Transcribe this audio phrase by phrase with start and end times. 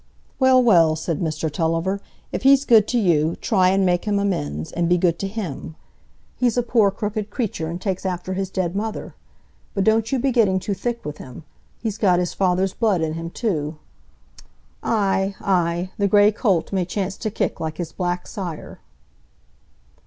[0.39, 2.01] "Well, well," said Mr Tulliver,
[2.31, 5.75] "if he's good to you, try and make him amends, and be good to him.
[6.35, 9.13] He's a poor crooked creature, and takes after his dead mother.
[9.75, 11.43] But don't you be getting too thick with him;
[11.77, 13.77] he's got his father's blood in him too.
[14.81, 18.79] Ay, ay, the gray colt may chance to kick like his black sire."